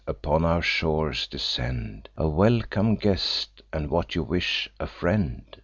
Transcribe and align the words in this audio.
Upon 0.07 0.43
our 0.43 0.63
shores 0.63 1.27
descend. 1.27 2.09
A 2.17 2.27
welcome 2.27 2.95
guest, 2.95 3.61
and, 3.71 3.91
what 3.91 4.15
you 4.15 4.23
wish, 4.23 4.67
a 4.79 4.87
friend." 4.87 5.55